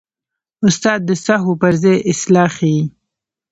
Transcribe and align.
استاد 0.67 0.99
د 1.09 1.11
سهوو 1.25 1.53
پر 1.61 1.73
ځای 1.83 1.97
اصلاح 2.11 2.49
ښيي. 2.57 2.81